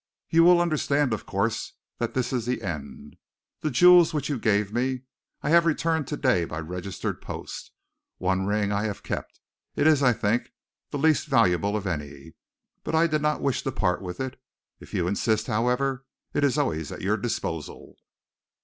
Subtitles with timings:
[0.31, 3.17] You will understand, of course, that this is the end.
[3.59, 5.01] The jewels which you gave me
[5.43, 7.69] I have returned to day by registered post.
[8.17, 9.39] One ring I have kept.
[9.75, 10.53] It is, I think,
[10.89, 12.33] the least valuable of any,
[12.83, 14.41] but I did not wish to part with it.
[14.79, 17.93] If you insist, however, it is always at your disposal.